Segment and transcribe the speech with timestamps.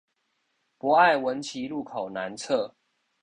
[0.79, 2.73] 博愛文奇路口南側